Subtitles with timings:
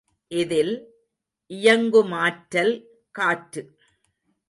[0.31, 0.73] இதில்
[1.51, 2.73] இயங்குமாற்றல்
[3.11, 3.63] காற்று.